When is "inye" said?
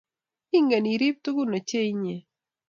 1.93-2.17